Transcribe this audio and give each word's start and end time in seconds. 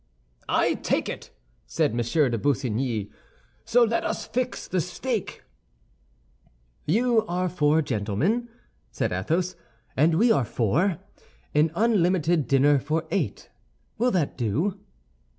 "I 0.49 0.73
take 0.73 1.07
it," 1.07 1.29
said 1.67 1.91
M. 1.91 1.97
de 1.97 2.37
Busigny; 2.39 3.11
"so 3.65 3.83
let 3.83 4.03
us 4.03 4.25
fix 4.25 4.67
the 4.67 4.81
stake." 4.81 5.43
"You 6.87 7.23
are 7.27 7.47
four 7.47 7.83
gentlemen," 7.83 8.49
said 8.89 9.11
Athos, 9.11 9.55
"and 9.95 10.15
we 10.15 10.31
are 10.31 10.43
four; 10.43 10.97
an 11.53 11.69
unlimited 11.75 12.47
dinner 12.47 12.79
for 12.79 13.05
eight. 13.11 13.51
Will 13.99 14.09
that 14.09 14.39
do?" 14.39 14.79